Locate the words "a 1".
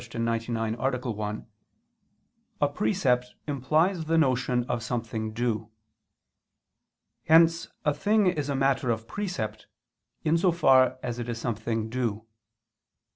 0.79-1.45